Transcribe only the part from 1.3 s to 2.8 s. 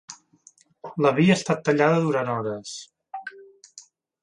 ha estat tallada durant hores.